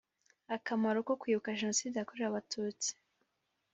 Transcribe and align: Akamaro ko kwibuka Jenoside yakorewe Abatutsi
Akamaro 0.55 0.97
ko 1.07 1.13
kwibuka 1.21 1.57
Jenoside 1.59 1.95
yakorewe 1.97 2.27
Abatutsi 2.29 2.89